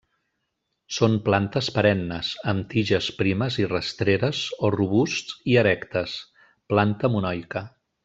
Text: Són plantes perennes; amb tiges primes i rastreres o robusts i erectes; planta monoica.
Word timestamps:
Són 0.95 1.17
plantes 1.27 1.67
perennes; 1.75 2.31
amb 2.53 2.65
tiges 2.73 3.11
primes 3.21 3.59
i 3.65 3.69
rastreres 3.75 4.43
o 4.71 4.75
robusts 4.79 5.39
i 5.55 5.63
erectes; 5.67 6.21
planta 6.75 7.17
monoica. 7.19 7.69